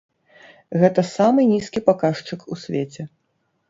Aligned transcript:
Гэта 0.85 1.05
самы 1.17 1.47
нізкі 1.53 1.79
паказчык 1.91 2.39
у 2.53 2.63
свеце. 2.67 3.03